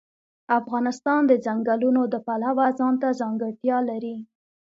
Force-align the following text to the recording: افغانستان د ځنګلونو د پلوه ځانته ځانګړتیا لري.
افغانستان 0.59 1.21
د 1.27 1.31
ځنګلونو 1.45 2.01
د 2.13 2.15
پلوه 2.25 2.65
ځانته 2.79 3.07
ځانګړتیا 3.19 3.77
لري. 3.89 4.15